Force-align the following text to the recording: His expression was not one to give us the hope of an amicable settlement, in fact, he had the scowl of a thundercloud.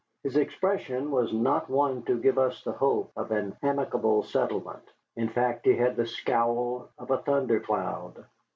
His 0.23 0.35
expression 0.35 1.11
was 1.11 1.31
not 1.31 1.69
one 1.69 2.01
to 2.05 2.19
give 2.19 2.39
us 2.39 2.63
the 2.63 2.71
hope 2.71 3.11
of 3.15 3.29
an 3.29 3.55
amicable 3.61 4.23
settlement, 4.23 4.81
in 5.15 5.29
fact, 5.29 5.63
he 5.67 5.75
had 5.75 5.95
the 5.95 6.07
scowl 6.07 6.89
of 6.97 7.11
a 7.11 7.19
thundercloud. 7.19 8.25